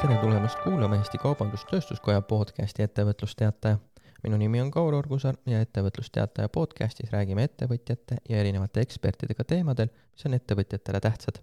[0.00, 3.78] tere tulemast kuulama Eesti Kaubandus-Tööstuskoja podcasti Ettevõtlusteataja.
[4.22, 10.24] minu nimi on Kaur Orgusaar ja Ettevõtlusteataja podcastis räägime ettevõtjate ja erinevate ekspertidega teemadel, mis
[10.26, 11.42] on ettevõtjatele tähtsad.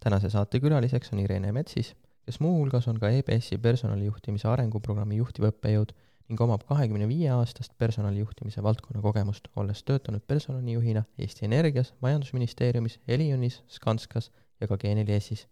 [0.00, 1.94] tänase saate külaliseks on Irene Metsis,
[2.24, 5.92] kes muuhulgas on ka EBS-i personalijuhtimise arenguprogrammi juhtiv õppejõud
[6.28, 13.62] ning omab kahekümne viie aastast personalijuhtimise valdkonna kogemust, olles töötanud personalijuhina Eesti Energias, Majandusministeeriumis, Elionis,
[13.68, 14.30] Skanskas
[14.60, 15.46] ja ka G4S-is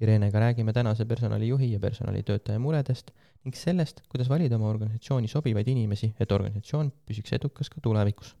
[0.00, 3.10] Irenega räägime tänase personalijuhi ja personalitöötaja muredest
[3.44, 8.34] ning sellest, kuidas valida oma organisatsiooni sobivaid inimesi, et organisatsioon püsiks edukas ka tulevikus.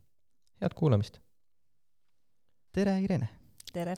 [0.60, 1.18] head kuulamist!
[2.72, 3.28] tere, Irene!
[3.72, 3.96] tere!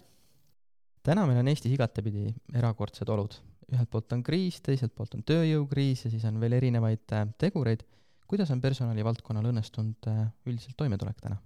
[1.02, 3.34] täna meil on Eestis igatepidi erakordsed olud.
[3.72, 7.82] ühelt poolt on kriis, teiselt poolt on tööjõukriis ja siis on veel erinevaid äh, tegureid.
[8.28, 11.42] kuidas on personalivaldkonnal õnnestunud äh, üldiselt toimetulek täna?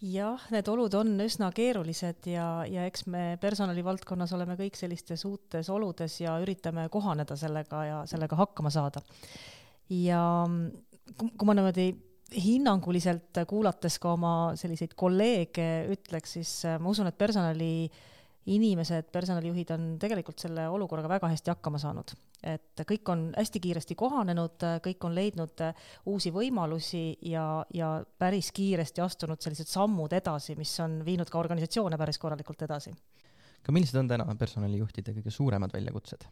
[0.00, 5.68] Jah, need olud on üsna keerulised ja, ja eks me personalivaldkonnas oleme kõik sellistes uutes
[5.72, 9.02] oludes ja üritame kohaneda sellega ja sellega hakkama saada.
[9.90, 10.22] ja
[11.18, 11.90] kui ma niimoodi
[12.30, 17.90] hinnanguliselt kuulates ka oma selliseid kolleege ütleks, siis ma usun, et personali
[18.50, 23.94] inimesed, personalijuhid on tegelikult selle olukorraga väga hästi hakkama saanud et kõik on hästi kiiresti
[23.98, 25.64] kohanenud, kõik on leidnud
[26.10, 31.98] uusi võimalusi ja, ja päris kiiresti astunud sellised sammud edasi, mis on viinud ka organisatsioone
[32.00, 32.94] päris korralikult edasi.
[33.62, 36.24] aga millised on täna personalijuhtide kõige suuremad väljakutsed?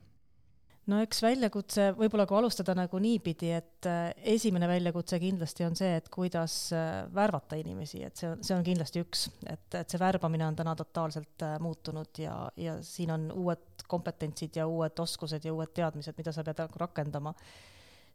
[0.88, 5.90] No eks väljakutse, võib-olla kui alustada nagu niipidi, et äh, esimene väljakutse kindlasti on see,
[6.00, 10.00] et kuidas äh, värvata inimesi, et see on, see on kindlasti üks, et, et see
[10.00, 15.44] värbamine on täna totaalselt äh, muutunud ja, ja siin on uued kompetentsid ja uued oskused
[15.44, 17.34] ja uued teadmised, mida sa pead nagu rakendama.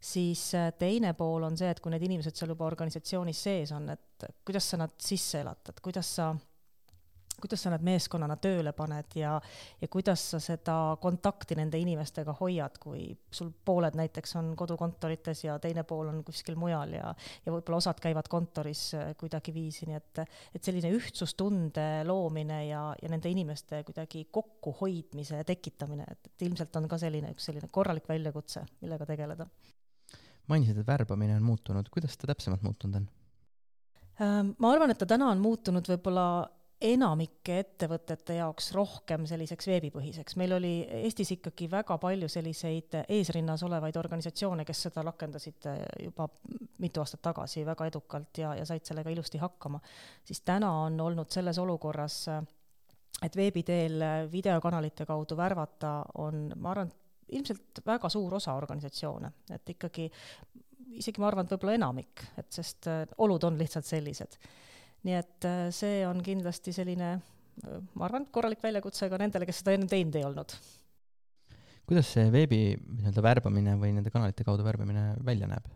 [0.04, 4.26] siis teine pool on see, et kui need inimesed seal juba organisatsioonis sees on, et
[4.44, 6.34] kuidas sa nad sisse elatad, kuidas sa
[7.40, 9.34] kuidas sa nad meeskonnana tööle paned ja,
[9.80, 15.58] ja kuidas sa seda kontakti nende inimestega hoiad, kui sul pooled näiteks on kodukontorites ja
[15.62, 17.12] teine pool on kuskil mujal ja,
[17.44, 20.22] ja võib-olla osad käivad kontoris äh, kuidagiviisi, nii et,
[20.54, 26.88] et selline ühtsustunde loomine ja, ja nende inimeste kuidagi kokkuhoidmise tekitamine, et, et ilmselt on
[26.90, 29.48] ka selline üks selline korralik väljakutse, millega tegeleda.
[30.48, 33.12] mainisid, et värbamine on muutunud, kuidas ta täpsemalt muutunud on?
[34.22, 36.26] Ähm, ma arvan, et ta täna on muutunud võib-olla
[36.84, 40.36] enamike ettevõtete jaoks rohkem selliseks veebipõhiseks.
[40.36, 40.72] meil oli
[41.04, 45.68] Eestis ikkagi väga palju selliseid eesrinnas olevaid organisatsioone, kes seda rakendasid
[46.02, 46.28] juba
[46.84, 49.80] mitu aastat tagasi väga edukalt ja, ja said sellega ilusti hakkama.
[50.24, 52.18] siis täna on olnud selles olukorras,
[53.22, 56.92] et veebi teel videokanalite kaudu värvata on, ma arvan,
[57.32, 60.10] ilmselt väga suur osa organisatsioone, et ikkagi
[61.00, 62.90] isegi ma arvan, et võib-olla enamik, et sest
[63.24, 64.38] olud on lihtsalt sellised
[65.04, 67.10] nii et äh, see on kindlasti selline,
[67.64, 70.56] äh, ma arvan, korralik väljakutse ka nendele, kes seda enne teinud ei olnud.
[71.84, 75.66] kuidas see veebi nii-öelda värbamine või nende kanalite kaudu värbamine välja näeb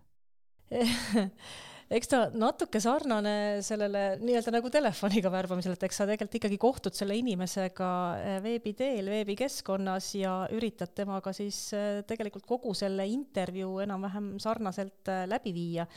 [1.88, 6.96] eks ta natuke sarnane sellele nii-öelda nagu telefoniga värbamisele, et eks sa tegelikult ikkagi kohtud
[6.96, 7.90] selle inimesega
[8.20, 15.12] eh, veebi teel, veebikeskkonnas ja üritad temaga siis eh, tegelikult kogu selle intervjuu enam-vähem sarnaselt
[15.12, 15.88] eh, läbi viia.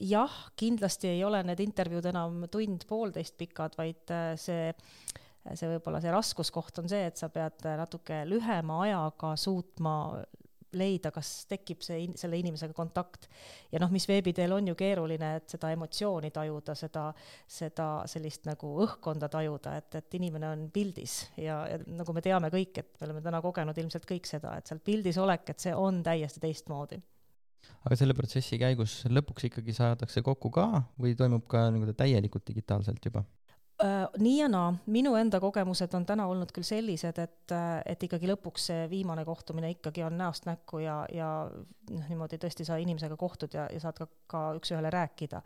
[0.00, 4.08] jah, kindlasti ei ole need intervjuud enam tund-poolteist pikad, vaid
[4.40, 4.70] see
[5.52, 9.92] see võib-olla see raskuskoht on see, et sa pead natuke lühema ajaga suutma
[10.78, 13.28] leida, kas tekib see, selle inimesega kontakt.
[13.72, 17.06] ja noh, mis veebi teel on ju keeruline, et seda emotsiooni tajuda, seda,
[17.58, 22.52] seda sellist nagu õhkkonda tajuda, et, et inimene on pildis ja, ja nagu me teame
[22.52, 25.74] kõik, et me oleme täna kogenud ilmselt kõik seda, et seal pildis olek, et see
[25.76, 27.00] on täiesti teistmoodi
[27.86, 30.66] aga selle protsessi käigus lõpuks ikkagi saadakse kokku ka
[31.00, 33.22] või toimub ka nii-öelda täielikult digitaalselt juba?
[33.84, 38.06] Äh, nii ja naa, minu enda kogemused on täna olnud küll sellised, et, äh, et
[38.06, 41.28] ikkagi lõpuks see viimane kohtumine ikkagi on näost näkku ja, ja
[41.90, 45.42] noh, niimoodi tõesti sa inimesega kohtud ja, ja saad ka, ka üks-ühele rääkida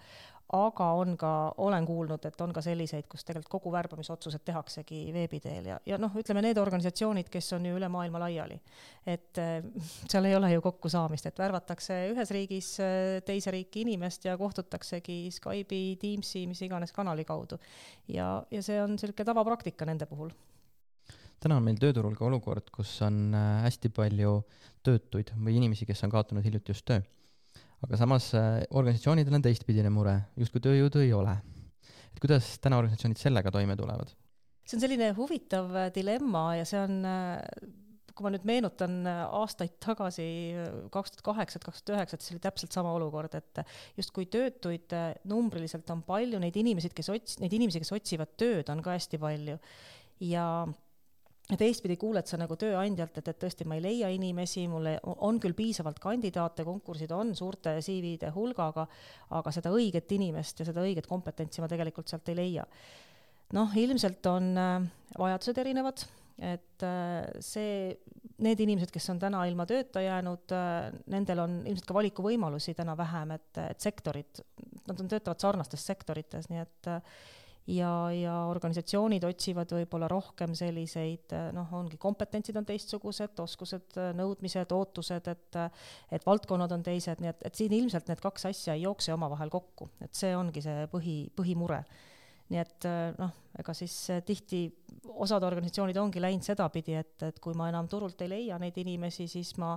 [0.57, 1.31] aga on ka,
[1.63, 5.99] olen kuulnud, et on ka selliseid, kus tegelikult kogu värbamisotsused tehaksegi veebi teel ja, ja
[6.01, 8.59] noh, ütleme need organisatsioonid, kes on ju üle maailma laiali.
[9.07, 9.61] et äh,
[10.11, 15.23] seal ei ole ju kokkusaamist, et värvatakse ühes riigis äh, teise riiki inimest ja kohtutaksegi
[15.39, 17.59] Skype'i, Teamsi, mis iganes kanali kaudu.
[18.09, 20.35] ja, ja see on niisugune tavapraktika nende puhul
[21.41, 24.41] täna on meil tööturul ka olukord, kus on äh, hästi palju
[24.83, 27.01] töötuid või inimesi, kes on kaotanud hiljuti just töö
[27.87, 31.37] aga samas äh, organisatsioonidel on teistpidine mure, justkui tööjõudu ei ole.
[32.11, 34.13] et kuidas täna organisatsioonid sellega toime tulevad?
[34.65, 37.39] see on selline huvitav äh, dilemma ja see on äh,
[38.11, 40.25] kui ma nüüd meenutan aastaid tagasi,
[40.93, 43.63] kaks tuhat kaheksa, kaks tuhat üheksa, et see oli täpselt sama olukord, et
[43.97, 44.93] justkui töötuid
[45.31, 49.23] numbriliselt on palju, neid inimesi, kes ots-, neid inimesi, kes otsivad tööd, on ka hästi
[49.23, 49.57] palju.
[50.27, 50.67] ja ja
[51.59, 54.87] teistpidi kuuled sa nagu tööandjalt, et, et tõesti, ma ei leia inimesi, mul
[55.27, 58.87] on küll piisavalt kandidaate, konkursid on suurte CV-de hulgaga,
[59.39, 62.67] aga seda õiget inimest ja seda õiget kompetentsi ma tegelikult sealt ei leia.
[63.57, 64.85] noh, ilmselt on äh,
[65.19, 66.05] vajadused erinevad,
[66.39, 67.97] et äh, see,
[68.47, 72.95] need inimesed, kes on täna ilma tööta jäänud, äh, nendel on ilmselt ka valikuvõimalusi täna
[72.99, 74.45] vähem, et, et sektorid,
[74.87, 76.95] nad on, töötavad sarnastes sektorites, nii et
[77.67, 85.31] ja, ja organisatsioonid otsivad võib-olla rohkem selliseid noh, ongi kompetentsid on teistsugused, oskused, nõudmised, ootused,
[85.33, 85.61] et
[86.11, 89.53] et valdkonnad on teised, nii et, et siin ilmselt need kaks asja ei jookse omavahel
[89.53, 91.83] kokku, et see ongi see põhi, põhimure.
[92.51, 92.87] nii et
[93.19, 93.95] noh, ega siis
[94.27, 94.65] tihti
[95.23, 99.29] osad organisatsioonid ongi läinud sedapidi, et, et kui ma enam turult ei leia neid inimesi,
[99.31, 99.77] siis ma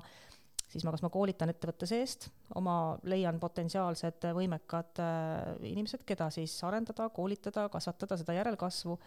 [0.74, 2.28] siis ma kas ma koolitan ettevõtte seest,
[2.58, 8.98] oma leian potentsiaalsed võimekad äh, inimesed, keda siis arendada, koolitada, kasvatada, seda järelkasvu,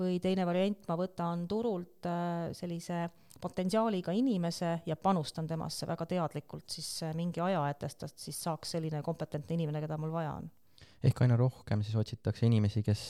[0.00, 3.04] või teine variant, ma võtan turult äh, sellise
[3.42, 8.76] potentsiaaliga inimese ja panustan temasse väga teadlikult siis äh, mingi aja, et tast siis saaks
[8.76, 10.48] selline kompetentne inimene, keda mul vaja on.
[11.02, 13.04] ehk aina rohkem siis otsitakse inimesi, kes,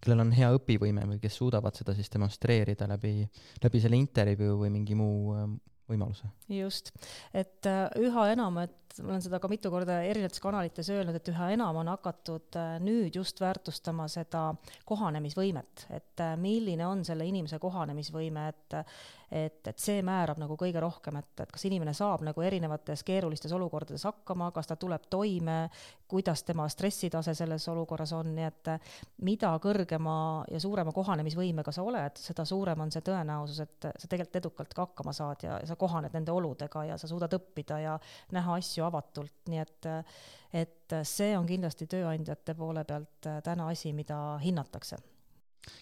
[0.00, 3.26] kellel on hea õpivõime või kes suudavad seda siis demonstreerida läbi,
[3.64, 5.34] läbi selle intervjuu või mingi muu
[5.90, 6.30] võimaluse.
[6.52, 6.92] just,
[7.34, 11.30] et äh, üha enam, et ma olen seda ka mitu korda erinevates kanalites öelnud, et
[11.32, 14.50] üha enam on hakatud äh, nüüd just väärtustama seda
[14.88, 18.82] kohanemisvõimet, et äh, milline on selle inimese kohanemisvõime, et
[19.28, 23.52] et, et see määrab nagu kõige rohkem, et, et kas inimene saab nagu erinevates keerulistes
[23.52, 25.58] olukordades hakkama, kas ta tuleb toime,
[26.08, 28.70] kuidas tema stressitase selles olukorras on, nii et
[29.28, 30.14] mida kõrgema
[30.48, 34.88] ja suurema kohanemisvõimega sa oled, seda suurem on see tõenäosus, et sa tegelikult edukalt ka
[34.88, 37.98] hakkama saad ja, ja sa kohaned nende oludega ja sa suudad õppida ja
[38.36, 39.92] näha asju avatult, nii et
[40.58, 44.96] et see on kindlasti tööandjate poole pealt täna asi, mida hinnatakse.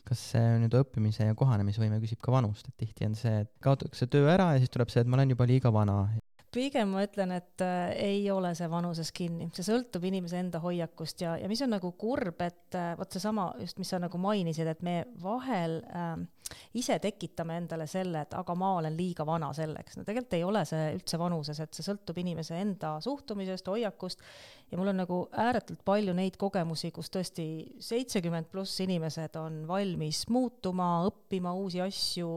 [0.07, 4.27] Kas nüüd õppimise ja kohanemisvõime küsib ka vanust, et tihti on see, et kaotatakse töö
[4.33, 6.01] ära ja siis tuleb see, et ma olen juba liiga vana
[6.57, 11.21] pigem ma ütlen, et äh, ei ole see vanuses kinni, see sõltub inimese enda hoiakust
[11.25, 14.69] ja, ja mis on nagu kurb, et äh, vot seesama just, mis sa nagu mainisid,
[14.71, 16.15] et me vahel äh,
[16.79, 19.99] ise tekitame endale selle, et aga ma olen liiga vana selleks.
[19.99, 24.25] no tegelikult ei ole see üldse vanuses, et see sõltub inimese enda suhtumisest, hoiakust
[24.71, 27.47] ja mul on nagu ääretult palju neid kogemusi, kus tõesti
[27.83, 32.31] seitsekümmend pluss inimesed on valmis muutuma, õppima uusi asju,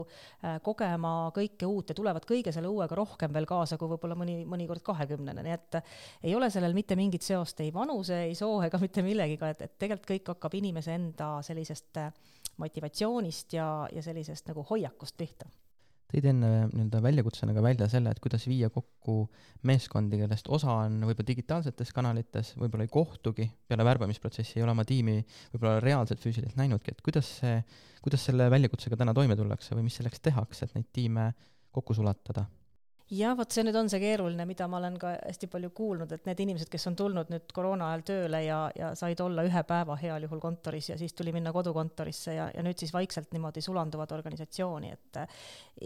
[0.44, 4.40] äh, kogema kõike uut ja tulevad kõige selle uuega rohkem veel kaasa kui võib-olla mõni,
[4.48, 5.80] mõnikord kahekümnene, nii et
[6.22, 9.78] ei ole sellel mitte mingit seost ei vanuse, ei soo ega mitte millegiga, et, et
[9.78, 12.12] tegelikult kõik hakkab inimese enda sellisest äh,
[12.60, 15.50] motivatsioonist ja, ja sellisest nagu hoiakust pihta
[16.10, 19.22] tõid enne nii-öelda väljakutsena ka välja selle, et kuidas viia kokku
[19.68, 24.86] meeskondi, kellest osa on võib-olla digitaalsetes kanalites, võib-olla ei kohtugi, peale värbamisprotsessi ei ole oma
[24.88, 25.18] tiimi
[25.54, 27.58] võib-olla reaalselt füüsiliselt näinudki, et kuidas see,
[28.04, 31.30] kuidas selle väljakutsega täna toime tullakse või mis selleks tehakse, et neid tiime
[31.74, 32.46] kokku sulatada?
[33.10, 36.26] Jah, vot see nüüd on see keeruline, mida ma olen ka hästi palju kuulnud, et
[36.28, 39.96] need inimesed, kes on tulnud nüüd koroona ajal tööle ja, ja said olla ühe päeva
[40.00, 44.14] heal juhul kontoris ja siis tuli minna kodukontorisse ja, ja nüüd siis vaikselt niimoodi sulanduvad
[44.14, 45.20] organisatsiooni, et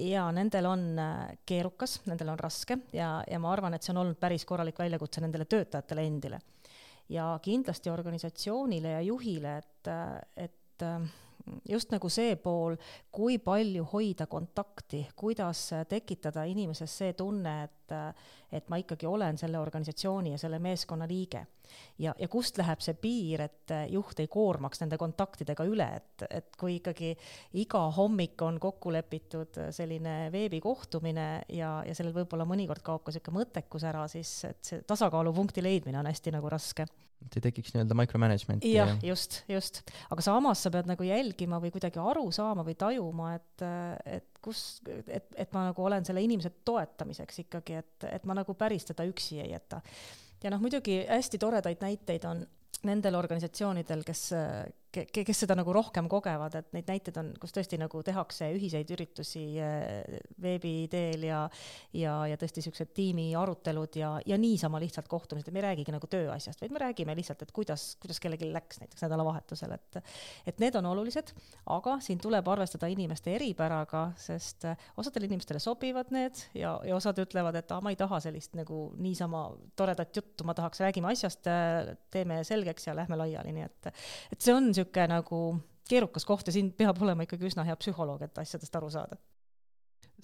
[0.04, 1.14] ja nendel on äh,
[1.48, 5.24] keerukas, nendel on raske ja, ja ma arvan, et see on olnud päris korralik väljakutse
[5.24, 6.40] nendele töötajatele endile.
[7.08, 9.90] ja kindlasti organisatsioonile ja juhile, et,
[10.36, 10.88] et
[11.68, 12.76] just nagu see pool,
[13.12, 17.83] kui palju hoida kontakti, kuidas tekitada inimeses see tunne, et,
[18.54, 21.46] et ma ikkagi olen selle organisatsiooni ja selle meeskonna liige.
[21.98, 26.56] ja, ja kust läheb see piir, et juht ei koormaks nende kontaktidega üle, et, et
[26.60, 27.14] kui ikkagi
[27.60, 33.40] iga hommik on kokku lepitud selline veebikohtumine ja, ja sellel võib-olla mõnikord kaob ka niisugune
[33.40, 36.86] mõttekus ära, siis et see tasakaalupunkti leidmine on hästi nagu raske
[37.24, 38.74] et ei tekiks nii-öelda micromanagement'i.
[38.74, 39.82] jah ja., just, just.
[40.12, 43.66] aga samas sa pead nagu jälgima või kuidagi aru saama või tajuma, et,
[44.18, 48.56] et kus, et, et ma nagu olen selle inimese toetamiseks ikkagi, et, et ma nagu
[48.58, 49.80] päris teda üksi ei jäta.
[50.42, 52.44] ja noh, muidugi hästi toredaid näiteid on
[52.84, 54.26] nendel organisatsioonidel, kes,
[54.94, 59.44] kes seda nagu rohkem kogevad, et neid näiteid on, kus tõesti nagu tehakse ühiseid üritusi
[59.62, 61.42] eh, veebi teel ja
[61.94, 65.94] ja, ja tõesti niisugused tiimi arutelud ja, ja niisama lihtsalt kohtumised, et me ei räägigi
[65.94, 70.00] nagu tööasjast, vaid me räägime lihtsalt, et kuidas, kuidas kellelgi läks näiteks nädalavahetusel, et
[70.46, 71.32] et need on olulised,
[71.72, 74.66] aga siin tuleb arvestada inimeste eripäraga, sest
[75.00, 78.86] osadele inimestele sobivad need ja, ja osad ütlevad, et aa, ma ei taha sellist nagu
[79.00, 79.46] niisama
[79.76, 81.48] toredat juttu, ma tahaks, räägime asjast,
[82.14, 83.92] teeme selgeks ja lähme laiali, nii et
[84.32, 85.44] et see on niisugune niisugune nagu
[85.88, 89.20] keerukas koht ja siin peab olema ikkagi üsna hea psühholoog, et asjadest aru saada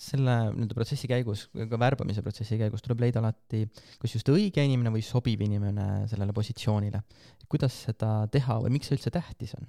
[0.00, 3.66] selle nii-öelda protsessi käigus, ka värbamise protsessi käigus tuleb leida alati
[4.00, 7.02] kas just õige inimene või sobiv inimene sellele positsioonile.
[7.50, 9.68] kuidas seda teha või miks see üldse tähtis on?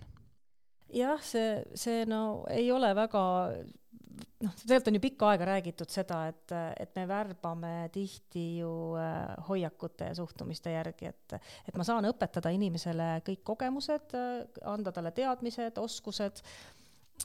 [0.95, 3.23] jah, see, see no ei ole väga
[4.41, 9.31] noh, tegelikult on ju pikka aega räägitud seda, et, et me värbame tihti ju äh,
[9.47, 14.17] hoiakute ja suhtumiste järgi, et, et ma saan õpetada inimesele kõik kogemused,
[14.67, 16.43] anda talle teadmised, oskused,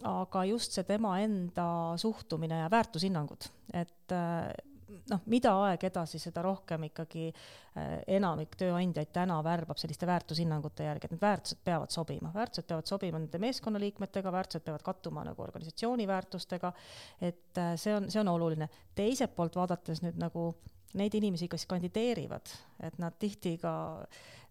[0.06, 1.68] aga just see tema enda
[2.00, 3.48] suhtumine ja väärtushinnangud,
[3.80, 4.16] et
[5.10, 11.08] noh, mida aeg edasi, seda rohkem ikkagi äh, enamik tööandjaid täna värbab selliste väärtushinnangute järgi,
[11.08, 16.08] et need väärtused peavad sobima, väärtused peavad sobima nende meeskonnaliikmetega, väärtused peavad kattuma nagu organisatsiooni
[16.08, 16.72] väärtustega,
[17.20, 18.68] et äh, see on, see on oluline.
[18.94, 20.50] teiselt poolt vaadates nüüd nagu
[20.96, 22.52] neid inimesi, kes kandideerivad,
[22.88, 23.72] et nad tihti ka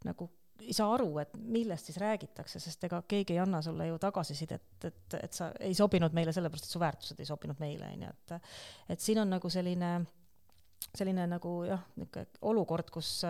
[0.06, 0.30] nagu
[0.62, 4.64] ei saa aru, et millest siis räägitakse, sest ega keegi ei anna sulle ju tagasisidet,
[4.78, 8.06] et, et, et sa ei sobinud meile sellepärast, et su väärtused ei sobinud meile, on
[8.06, 9.90] ju, et et siin on nagu selline
[10.98, 13.22] selline nagu jah, niisugune olukord, kus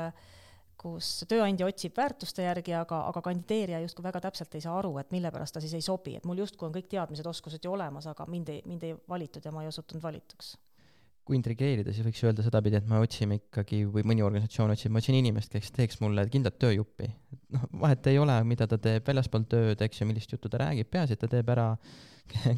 [0.85, 5.09] kus tööandja otsib väärtuste järgi, aga, aga kandideerija justkui väga täpselt ei saa aru, et
[5.15, 8.05] mille pärast ta siis ei sobi, et mul justkui on kõik teadmised, oskused ju olemas,
[8.11, 10.53] aga mind ei, mind ei valitud ja ma ei osutunud valituks
[11.25, 15.01] kui intrigeerida, siis võiks öelda sedapidi, et me otsime ikkagi või mõni organisatsioon otsib, ma
[15.01, 17.07] otsin inimest, kes teeks mulle kindlat tööjuppi.
[17.55, 20.91] noh, vahet ei ole, mida ta teeb väljaspool tööd, eks ju, millist juttu ta räägib,
[20.93, 21.71] peaasi, et ta teeb ära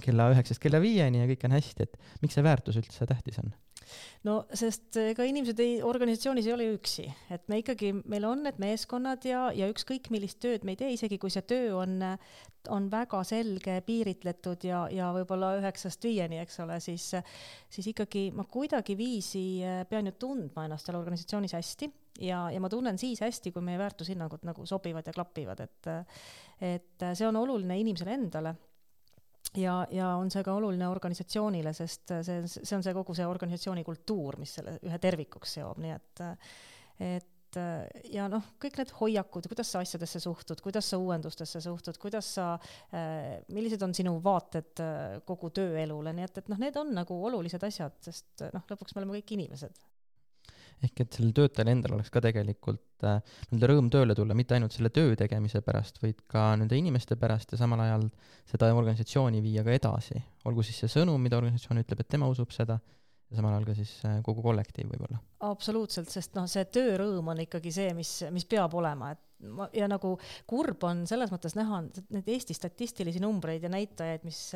[0.04, 3.56] kella üheksast kella viieni ja kõik on hästi, et miks see väärtus üldse tähtis on?
[4.28, 8.44] No sest ega inimesed ei, organisatsioonis ei ole ju üksi, et me ikkagi, meil on
[8.48, 12.00] need meeskonnad ja, ja ükskõik millist tööd me ei tee, isegi kui see töö on,
[12.74, 17.10] on väga selge, piiritletud ja, ja võib-olla üheksast viieni, eks ole, siis,
[17.74, 19.46] siis ikkagi ma kuidagiviisi
[19.90, 21.92] pean ju tundma ennast seal organisatsioonis hästi
[22.28, 25.94] ja, ja ma tunnen siis hästi, kui meie väärtushinnangud nagu sobivad ja klapivad, et
[26.58, 28.56] et see on oluline inimesele endale
[29.58, 33.86] ja, ja on see ka oluline organisatsioonile, sest see, see on see kogu see organisatsiooni
[33.88, 36.24] kultuur, mis selle ühe tervikuks seob, nii et,
[37.08, 37.60] et
[38.12, 42.50] ja noh, kõik need hoiakud, kuidas sa asjadesse suhtud, kuidas sa uuendustesse suhtud, kuidas sa,
[43.54, 44.84] millised on sinu vaated
[45.26, 49.04] kogu tööelule, nii et, et noh, need on nagu olulised asjad, sest noh, lõpuks me
[49.04, 49.87] oleme kõik inimesed
[50.86, 54.76] ehk et sellel töötajal endal oleks ka tegelikult äh, nii-öelda rõõm tööle tulla, mitte ainult
[54.76, 58.06] selle töö tegemise pärast, vaid ka nende inimeste pärast ja samal ajal
[58.50, 60.22] seda organisatsiooni viia ka edasi.
[60.46, 62.80] olgu siis see sõnum, mida organisatsioon ütleb, et tema usub seda,
[63.28, 65.22] ja samal ajal ka siis äh, kogu kollektiiv võib-olla.
[65.50, 69.90] absoluutselt, sest noh, see töörõõm on ikkagi see, mis, mis peab olema, et ma, ja
[69.92, 70.16] nagu
[70.50, 74.48] kurb on selles mõttes näha neid Eesti statistilisi numbreid ja näitajaid, mis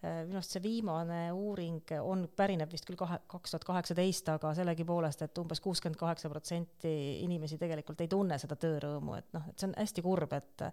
[0.00, 4.54] Äh, minu arust see viimane uuring on, pärineb vist küll kahe, kaks tuhat kaheksateist, aga
[4.56, 6.92] sellegipoolest, et umbes kuuskümmend kaheksa protsenti
[7.26, 10.64] inimesi tegelikult ei tunne seda töörõõmu, et noh, et see on hästi kurb, et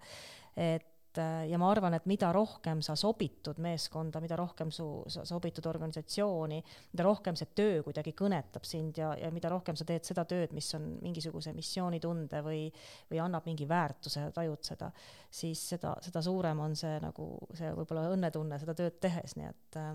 [0.55, 4.85] et et äh, ja ma arvan, et mida rohkem sa sobitud meeskonda, mida rohkem su,
[5.11, 6.61] sa sobitud organisatsiooni,
[6.93, 10.53] mida rohkem see töö kuidagi kõnetab sind ja, ja mida rohkem sa teed seda tööd,
[10.55, 12.67] mis on mingisuguse missioonitunde või,
[13.11, 14.91] või annab mingi väärtuse, tajud seda,
[15.29, 19.81] siis seda, seda suurem on see nagu see võib-olla õnnetunne seda tööd tehes, nii et
[19.81, 19.93] äh,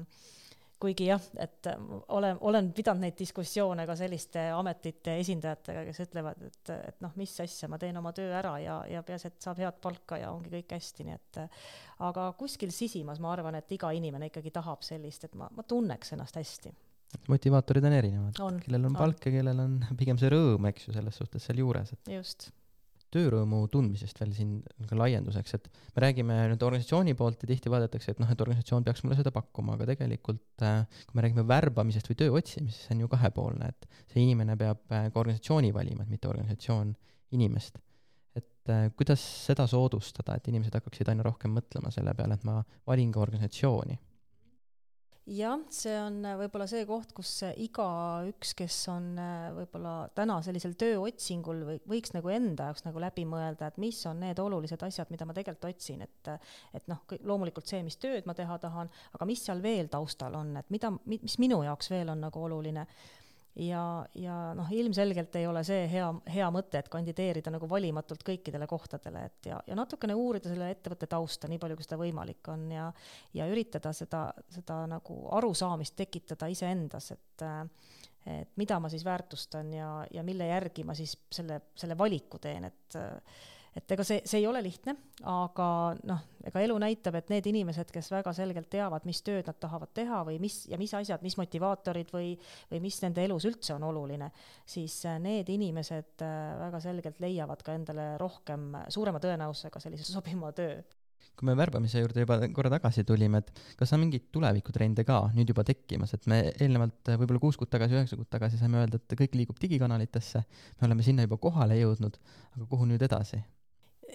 [0.82, 1.80] kuigi jah, et äh,
[2.16, 7.34] olen, olen pidanud neid diskussioone ka selliste ametite esindajatega, kes ütlevad, et, et noh, mis
[7.44, 10.52] asja, ma teen oma töö ära ja, ja peaasi, et saab head palka ja ongi
[10.52, 11.42] kõik hästi, nii et
[12.08, 16.16] aga kuskil sisimas ma arvan, et iga inimene ikkagi tahab sellist, et ma, ma tunneks
[16.16, 16.74] ennast hästi.
[17.28, 19.28] Motivaatorid on erinevad, kellel on palk on.
[19.28, 22.48] ja kellel on pigem see rõõm, eks ju, selles suhtes sealjuures, et just
[23.12, 24.56] töörõõmu tundmisest veel siin
[24.88, 28.86] ka laienduseks, et me räägime nüüd organisatsiooni poolt ja tihti vaadatakse, et noh, et organisatsioon
[28.86, 32.96] peaks mulle seda pakkuma, aga tegelikult äh, kui me räägime värbamisest või töö otsimisest, see
[32.96, 36.94] on ju kahepoolne, et see inimene peab äh, ka organisatsiooni valima, et mitte organisatsioon
[37.36, 37.80] inimest.
[38.36, 42.62] et äh, kuidas seda soodustada, et inimesed hakkaksid aina rohkem mõtlema selle peale, et ma
[42.88, 43.98] valin ka organisatsiooni
[45.30, 50.40] jah, see on äh, võib-olla see koht, kus äh, igaüks, kes on äh, võib-olla täna
[50.42, 54.82] sellisel tööotsingul või võiks nagu enda jaoks nagu läbi mõelda, et mis on need olulised
[54.82, 56.32] asjad, mida ma tegelikult otsin, et
[56.74, 60.56] et noh, loomulikult see, mis tööd ma teha tahan, aga mis seal veel taustal on,
[60.58, 62.86] et mida, mis minu jaoks veel on nagu oluline
[63.56, 68.66] ja, ja noh, ilmselgelt ei ole see hea, hea mõte, et kandideerida nagu valimatult kõikidele
[68.70, 72.68] kohtadele, et ja, ja natukene uurida selle ettevõtte tausta, nii palju, kui seda võimalik on
[72.72, 72.90] ja
[73.36, 77.46] ja üritada seda, seda nagu arusaamist tekitada iseendas, et
[78.22, 82.68] et mida ma siis väärtustan ja, ja mille järgi ma siis selle, selle valiku teen,
[82.70, 82.96] et
[83.76, 84.94] et ega see, see ei ole lihtne,
[85.28, 85.66] aga
[86.08, 89.92] noh, ega elu näitab, et need inimesed, kes väga selgelt teavad, mis tööd nad tahavad
[89.96, 92.34] teha või mis ja mis asjad, mis motivaatorid või,
[92.70, 94.28] või mis nende elus üldse on oluline,
[94.68, 100.52] siis äh, need inimesed äh, väga selgelt leiavad ka endale rohkem, suurema tõenäosusega sellise sobima
[100.56, 100.82] töö.
[101.38, 105.48] Kui me värbamise juurde juba korra tagasi tulime, et kas on mingeid tulevikutrende ka nüüd
[105.48, 109.00] juba tekkimas, et me eelnevalt äh, võib-olla kuus kuud tagasi, üheksa kuud tagasi saime öelda,
[109.00, 110.44] et kõik liigub digikanalitesse,
[110.76, 112.20] me oleme sinna juba kohale jõudnud,
[112.52, 113.40] aga kuhu nüüd edasi?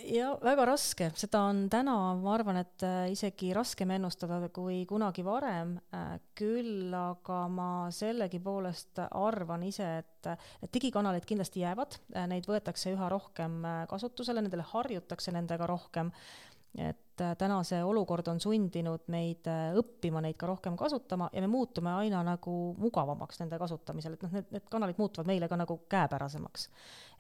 [0.05, 5.23] Ja väga raske, seda on täna, ma arvan, et äh, isegi raskem ennustada kui kunagi
[5.25, 10.29] varem, äh, küll aga ma sellegipoolest arvan ise, et
[10.61, 16.11] need digikanalid kindlasti jäävad, äh, neid võetakse üha rohkem kasutusele, nendele harjutakse nendega rohkem,
[16.77, 21.89] et täna see olukord on sundinud meid õppima neid ka rohkem kasutama ja me muutume
[22.03, 26.69] aina nagu mugavamaks nende kasutamisel, et noh, need, need kanalid muutuvad meile ka nagu käepärasemaks.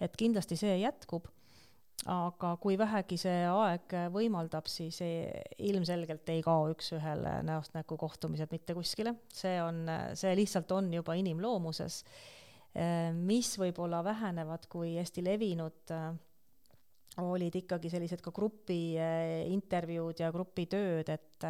[0.05, 1.25] et kindlasti see jätkub
[2.07, 5.27] aga kui vähegi see aeg võimaldab, siis ei,
[5.69, 9.83] ilmselgelt ei kao üks-ühele näost näkku kohtumised mitte kuskile, see on,
[10.15, 12.03] see lihtsalt on juba inimloomuses,
[13.17, 15.93] mis võib-olla vähenevad, kui hästi levinud
[17.23, 18.95] olid ikkagi sellised ka grupi
[19.49, 21.47] intervjuud ja grupitööd, et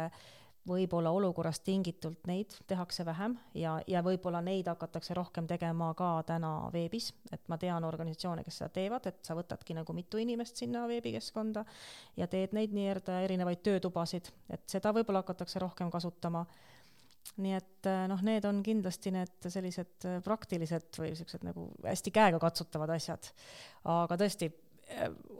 [0.68, 6.52] võib-olla olukorrast tingitult neid tehakse vähem ja, ja võib-olla neid hakatakse rohkem tegema ka täna
[6.74, 10.86] veebis, et ma tean organisatsioone, kes seda teevad, et sa võtadki nagu mitu inimest sinna
[10.90, 11.64] veebikeskkonda
[12.20, 16.44] ja teed neid nii-öelda erinevaid töötubasid, et seda võib-olla hakatakse rohkem kasutama.
[17.36, 23.32] nii et noh, need on kindlasti need sellised praktilised või siuksed nagu hästi käegakatsutavad asjad.
[23.84, 24.48] aga tõesti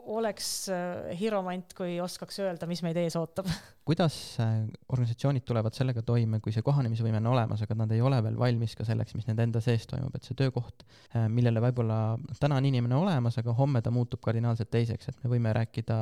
[0.09, 3.49] oleks äh, hiromant, kui oskaks öelda, mis meid ees ootab.
[3.89, 4.63] kuidas äh,
[4.93, 8.77] organisatsioonid tulevad sellega toime, kui see kohanemisvõime on olemas, aga nad ei ole veel valmis
[8.79, 10.85] ka selleks, mis nende enda sees toimub, et see töökoht,
[11.33, 12.01] millele võib-olla
[12.41, 16.01] täna on inimene olemas, aga homme ta muutub kardinaalselt teiseks, et me võime rääkida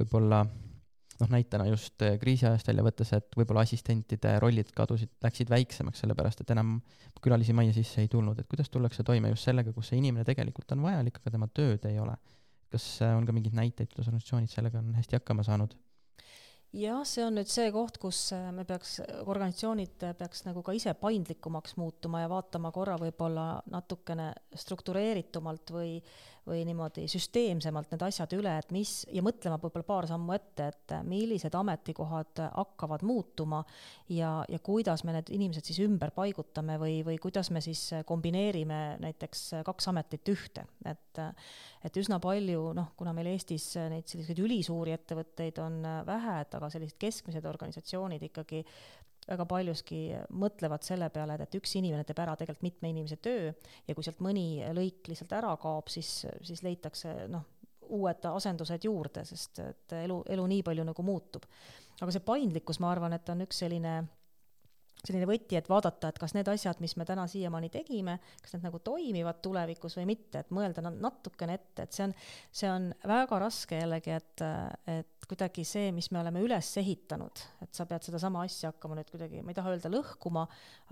[0.00, 6.42] võib-olla noh, näitena just kriisiajast välja võttes, et võib-olla assistentide rollid kadusid, läksid väiksemaks, sellepärast
[6.42, 6.80] et enam
[7.22, 10.74] külalisi majja sisse ei tulnud, et kuidas tullakse toime just sellega, kus see inimene tegelikult
[10.74, 12.18] on vajalik, aga tema tööd ei ole
[12.74, 15.74] kas äh, on ka mingeid näiteid, kuidas organisatsioonid sellega on hästi hakkama saanud?
[16.74, 20.94] jah, see on nüüd see koht, kus äh, me peaks, organisatsioonid peaks nagu ka ise
[20.98, 25.98] paindlikumaks muutuma ja vaatama korra võib-olla natukene struktureeritumalt või
[26.48, 30.94] või niimoodi süsteemsemalt need asjad üle, et mis, ja mõtlema võib-olla paar sammu ette, et
[31.08, 33.62] millised ametikohad hakkavad muutuma
[34.12, 38.82] ja, ja kuidas me need inimesed siis ümber paigutame või, või kuidas me siis kombineerime
[39.04, 41.22] näiteks kaks ametit ühte, et
[41.84, 46.70] et üsna palju, noh, kuna meil Eestis neid selliseid ülisuuri ettevõtteid on vähe, et aga
[46.72, 48.62] sellised keskmised organisatsioonid ikkagi
[49.28, 50.00] väga paljuski
[50.36, 54.04] mõtlevad selle peale, et, et üks inimene teeb ära tegelikult mitme inimese töö ja kui
[54.06, 57.46] sealt mõni lõik lihtsalt ära kaob, siis, siis leitakse noh,
[57.94, 61.46] uued asendused juurde, sest et elu, elu nii palju nagu muutub.
[62.00, 63.98] aga see paindlikkus, ma arvan, et on üks selline
[65.04, 68.64] selline võti, et vaadata, et kas need asjad, mis me täna siiamaani tegime, kas need
[68.66, 72.14] nagu toimivad tulevikus või mitte, et mõelda natukene ette, et see on,
[72.54, 74.44] see on väga raske jällegi, et,
[74.94, 79.12] et kuidagi see, mis me oleme üles ehitanud, et sa pead sedasama asja hakkama nüüd
[79.12, 80.46] kuidagi, ma ei taha öelda lõhkuma,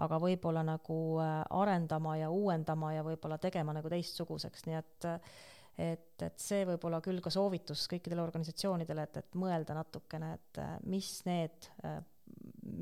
[0.05, 5.11] aga võib-olla nagu äh, arendama ja uuendama ja võib-olla tegema nagu teistsuguseks, nii et
[5.81, 10.61] et, et see võib olla küll ka soovitus kõikidele organisatsioonidele, et, et mõelda natukene, et
[10.61, 12.03] äh, mis need äh,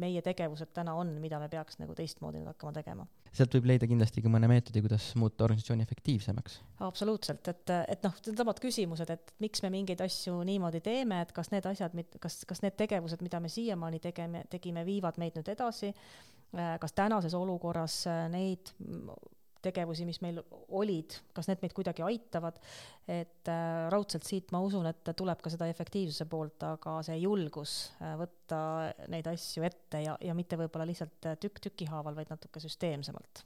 [0.01, 3.07] meie tegevused täna on, mida me peaks nagu teistmoodi nüüd hakkama tegema.
[3.33, 6.61] sealt võib leida kindlasti ka mõne meetodi, kuidas muuta organisatsiooni efektiivsemaks.
[6.87, 11.53] absoluutselt, et, et noh, needsamad küsimused, et miks me mingeid asju niimoodi teeme, et kas
[11.55, 15.93] need asjad, kas, kas need tegevused, mida me siiamaani tegeme, tegime, viivad meid nüüd edasi,
[16.53, 18.73] kas tänases olukorras neid
[19.64, 20.40] tegevusi, mis meil
[20.77, 22.59] olid, kas need meid kuidagi aitavad,
[23.11, 27.77] et äh, raudselt siit ma usun, et tuleb ka seda efektiivsuse poolt, aga see julgus
[28.01, 28.61] äh, võtta
[29.12, 33.44] neid asju ette ja, ja mitte võib-olla lihtsalt tükk tüki haaval, vaid natuke süsteemsemalt.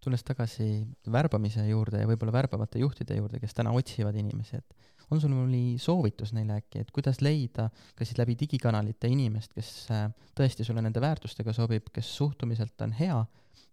[0.00, 0.68] tulles tagasi
[1.12, 5.78] värbamise juurde ja võib-olla värbavate juhtide juurde, kes täna otsivad inimesi, et on sul mõni
[5.82, 10.06] soovitus neile äkki, et kuidas leida kas siis läbi digikanalite inimest, kes äh,
[10.38, 13.18] tõesti sulle nende väärtustega sobib, kes suhtumiselt on hea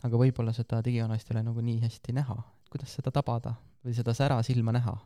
[0.06, 2.38] aga võib-olla seda digikanalist ei ole nagu nii hästi näha,
[2.72, 3.56] kuidas seda tabada
[3.86, 4.98] või seda sära silma näha?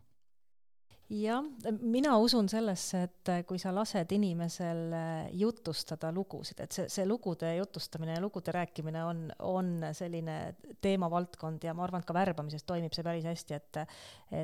[1.11, 1.43] jah,
[1.83, 4.93] mina usun sellesse, et kui sa lased inimesel
[5.35, 10.37] jutustada lugusid, et see, see lugude jutustamine ja lugude rääkimine on, on selline
[10.81, 13.81] teemavaldkond ja ma arvan, et ka värbamises toimib see päris hästi, et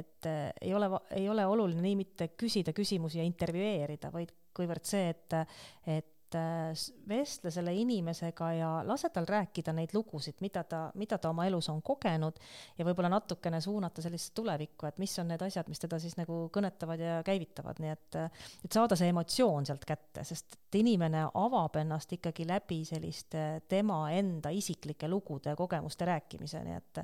[0.02, 5.08] et ei ole, ei ole oluline nii mitte küsida küsimusi ja intervjueerida, vaid kuivõrd see,
[5.14, 5.40] et,
[5.88, 6.74] et Äh,
[7.08, 11.70] vestle selle inimesega ja lase tal rääkida neid lugusid, mida ta, mida ta oma elus
[11.72, 12.36] on kogenud
[12.76, 16.42] ja võib-olla natukene suunata sellist tulevikku, et mis on need asjad, mis teda siis nagu
[16.52, 21.80] kõnetavad ja käivitavad, nii et et saada see emotsioon sealt kätte, sest et inimene avab
[21.80, 27.04] ennast ikkagi läbi selliste tema enda isiklike lugude ja kogemuste rääkimise, nii et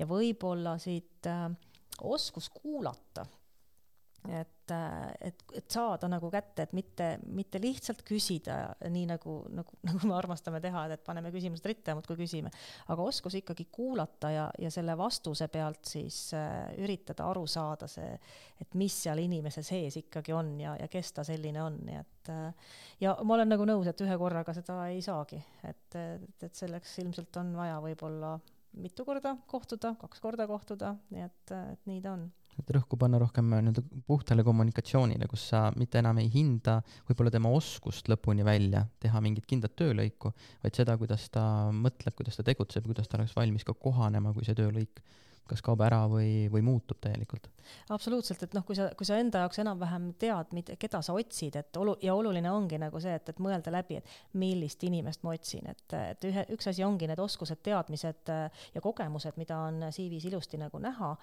[0.00, 1.44] ja võib-olla siit äh,
[2.08, 3.28] oskus kuulata
[4.28, 4.72] et,
[5.20, 8.56] et, et saada nagu kätte, et mitte, mitte lihtsalt küsida,
[8.92, 12.52] nii nagu, nagu, nagu me armastame teha, et, et paneme küsimused ritta ja muudkui küsime,
[12.92, 18.14] aga oskus ikkagi kuulata ja, ja selle vastuse pealt siis äh, üritada aru saada see,
[18.62, 22.32] et mis seal inimese sees ikkagi on ja, ja kes ta selline on, nii et
[22.32, 26.54] äh, ja ma olen nagu nõus, et ühe korraga seda ei saagi, et, et, et
[26.54, 28.36] selleks ilmselt on vaja võib-olla
[28.78, 33.20] mitu korda kohtuda, kaks korda kohtuda, nii et, et nii ta on et rõhku panna
[33.22, 38.84] rohkem nii-öelda puhtale kommunikatsioonile, kus sa mitte enam ei hinda võib-olla tema oskust lõpuni välja
[39.02, 40.34] teha mingit kindlat töölõiku,
[40.64, 44.46] vaid seda, kuidas ta mõtleb, kuidas ta tegutseb, kuidas ta oleks valmis ka kohanema, kui
[44.46, 45.02] see töölõik
[45.48, 47.48] kas kaob ära või, või muutub täielikult.
[47.92, 51.56] absoluutselt, et noh, kui sa, kui sa enda jaoks enam-vähem tead, mida, keda sa otsid,
[51.58, 55.34] et olu- ja oluline ongi nagu see, et, et mõelda läbi, et millist inimest ma
[55.36, 58.32] otsin, et, et ühe, üks asi ongi need oskused, teadmised
[58.74, 61.16] ja kogemused, mida on CV-s ilusti nagu näha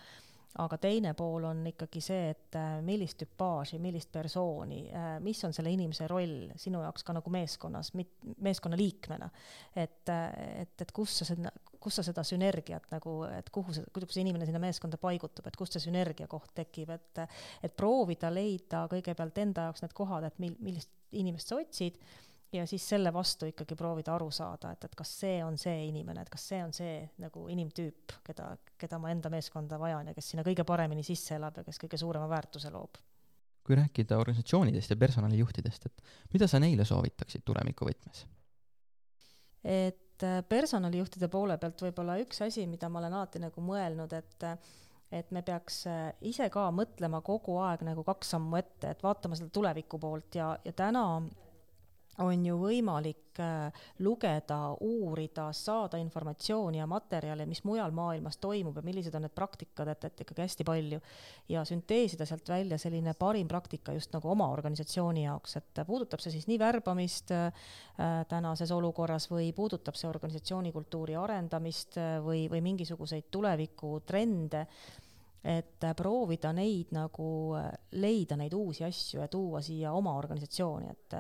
[0.58, 5.54] aga teine pool on ikkagi see, et äh, millist tüpaaži, millist persooni, äh, mis on
[5.54, 9.30] selle inimese roll sinu jaoks ka nagu meeskonnas, meeskonna liikmena.
[9.76, 13.86] et, äh, et, et kus sa seda, kus sa seda sünergiat nagu, et kuhu see,
[13.94, 17.24] kuidas see inimene sinna meeskonda paigutub, et kust see sünergia koht tekib, et
[17.64, 21.98] et proovida leida kõigepealt enda jaoks need kohad, et mil-, millist inimest sa otsid
[22.54, 26.24] ja siis selle vastu ikkagi proovida aru saada, et, et kas see on see inimene,
[26.26, 30.32] et kas see on see nagu inimtüüp, keda, keda ma enda meeskonda vajan ja kes
[30.34, 32.98] sinna kõige paremini sisse elab ja kes kõige suurema väärtuse loob.
[33.70, 38.26] kui rääkida organisatsioonidest ja personalijuhtidest, et mida sa neile soovitaksid tuleviku võtmes?
[39.64, 44.48] et äh, personalijuhtide poole pealt võib-olla üks asi, mida ma olen alati nagu mõelnud, et
[45.12, 49.38] et me peaks äh, ise ka mõtlema kogu aeg nagu kaks sammu ette, et vaatama
[49.38, 51.04] seda tuleviku poolt ja, ja täna
[52.23, 58.84] on ju võimalik äh, lugeda, uurida, saada informatsiooni ja materjale, mis mujal maailmas toimub ja
[58.86, 60.99] millised on need praktikad, et, et ikkagi hästi palju.
[61.49, 66.36] ja sünteesida sealt välja selline parim praktika just nagu oma organisatsiooni jaoks, et puudutab see
[66.36, 67.51] siis nii värbamist äh,
[68.29, 74.65] tänases olukorras või puudutab see organisatsiooni kultuuri arendamist äh, või, või mingisuguseid tulevikutrende
[75.39, 77.55] et proovida neid nagu,
[77.95, 81.15] leida neid uusi asju ja tuua siia oma organisatsiooni, et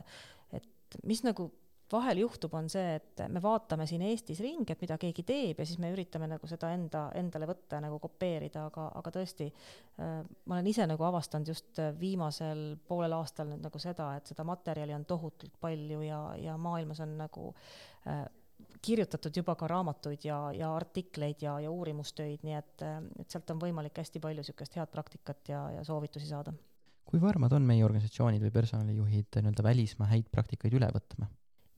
[0.89, 1.49] et mis nagu
[1.91, 5.65] vahel juhtub, on see, et me vaatame siin Eestis ringi, et mida keegi teeb ja
[5.65, 10.19] siis me üritame nagu seda enda, endale võtta ja nagu kopeerida, aga, aga tõesti äh,,
[10.45, 14.93] ma olen ise nagu avastanud just viimasel poolel aastal nüüd nagu seda, et seda materjali
[14.97, 17.49] on tohutult palju ja, ja maailmas on nagu
[18.05, 18.27] äh,
[18.85, 22.87] kirjutatud juba ka raamatuid ja, ja artikleid ja, ja uurimustöid, nii et,
[23.19, 26.53] et sealt on võimalik hästi palju niisugust head praktikat ja, ja soovitusi saada
[27.09, 31.29] kui varmad on meie organisatsioonid või personalijuhid nii-öelda välismaa häid praktikaid üle võtma?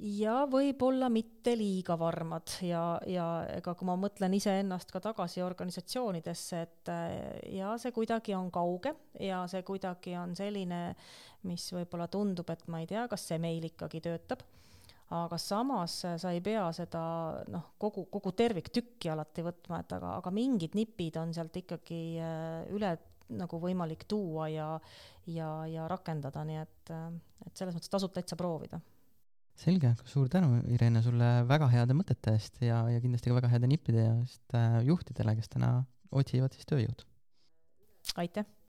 [0.02, 6.62] ja võib-olla mitte liiga varmad ja, ja ega kui ma mõtlen iseennast ka tagasi organisatsioonidesse,
[6.65, 7.12] et äh,
[7.60, 10.82] ja see kuidagi on kauge ja see kuidagi on selline,
[11.46, 14.41] mis võib-olla tundub, et ma ei tea, kas see meil ikkagi töötab
[15.12, 17.04] aga samas sa ei pea seda
[17.52, 22.70] noh, kogu, kogu terviktükki alati võtma, et aga, aga mingid nipid on sealt ikkagi äh,
[22.74, 22.96] üle
[23.38, 24.67] nagu võimalik tuua ja,
[25.30, 26.94] ja, ja rakendada, nii et,
[27.46, 28.82] et selles mõttes tasub täitsa proovida.
[29.62, 33.70] selge, suur tänu, Irene, sulle väga heade mõtete eest ja, ja kindlasti ka väga heade
[33.70, 35.76] nippide eest äh, juhtidele, kes täna
[36.12, 37.08] otsivad siis tööjõudu.
[38.17, 38.58] aitäh!